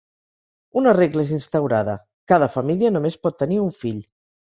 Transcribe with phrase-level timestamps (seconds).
[0.81, 1.97] Una regla és instaurada:
[2.35, 4.05] cada família només pot tenir un fill.